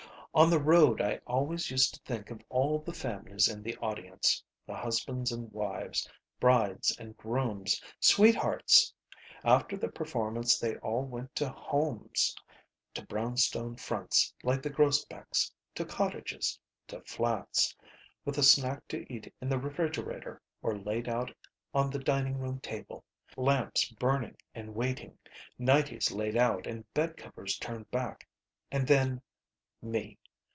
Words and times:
On 0.33 0.49
the 0.49 0.63
road 0.63 1.01
I 1.01 1.19
always 1.27 1.69
used 1.69 1.93
to 1.93 1.99
think 2.05 2.31
of 2.31 2.41
all 2.47 2.79
the 2.79 2.93
families 2.93 3.49
in 3.49 3.61
the 3.61 3.75
audience. 3.79 4.41
The 4.65 4.77
husbands 4.77 5.29
and 5.29 5.51
wives. 5.51 6.09
Brides 6.39 6.95
and 6.97 7.17
grooms. 7.17 7.81
Sweethearts. 7.99 8.93
After 9.43 9.75
the 9.75 9.89
performance 9.89 10.57
they 10.57 10.77
all 10.77 11.03
went 11.03 11.35
to 11.35 11.49
homes. 11.49 12.33
To 12.93 13.05
brownstone 13.05 13.75
fronts 13.75 14.33
like 14.41 14.61
the 14.61 14.69
Grosbecks'. 14.69 15.51
To 15.75 15.83
cottages. 15.83 16.57
To 16.87 17.01
flats. 17.01 17.75
With 18.23 18.37
a 18.37 18.43
snack 18.43 18.87
to 18.87 19.05
eat 19.13 19.33
in 19.41 19.49
the 19.49 19.59
refrigerator 19.59 20.41
or 20.61 20.77
laid 20.77 21.09
out 21.09 21.33
on 21.73 21.89
the 21.89 21.99
dining 21.99 22.37
room 22.37 22.61
table. 22.61 23.03
Lamps 23.35 23.89
burning 23.99 24.37
and 24.55 24.75
waiting. 24.75 25.17
Nighties 25.59 26.09
laid 26.09 26.37
out 26.37 26.67
and 26.67 26.85
bedcovers 26.93 27.59
turned 27.59 27.91
back. 27.91 28.25
And 28.71 28.87
then 28.87 29.21
me. 29.81 30.17